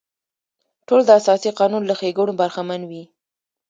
ټول 0.87 1.01
د 1.05 1.09
اساسي 1.19 1.49
قانون 1.59 1.83
له 1.87 1.93
ښېګڼو 1.99 2.33
برخمن 2.41 2.81
وي. 2.89 3.03